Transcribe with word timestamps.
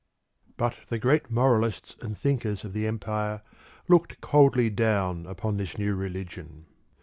But 0.57 0.77
the 0.89 0.97
great 0.97 1.29
moralists 1.29 1.95
and 2.01 2.17
thinkers 2.17 2.63
of 2.65 2.73
the 2.73 2.87
empire 2.87 3.43
looked 3.87 4.19
coldly 4.19 4.71
down 4.71 5.27
upon 5.27 5.57
this 5.57 5.77
new 5.77 5.93
religion. 5.93 6.65